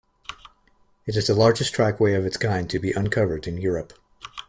It 1.05 1.15
is 1.15 1.27
the 1.27 1.35
largest 1.35 1.75
trackway 1.75 2.15
of 2.15 2.25
its 2.25 2.35
kind 2.35 2.67
to 2.71 2.79
be 2.79 2.91
uncovered 2.91 3.45
in 3.45 3.61
Europe. 3.61 3.93